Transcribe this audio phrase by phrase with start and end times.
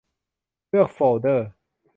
[0.69, 1.49] เลือกโฟลเดอร์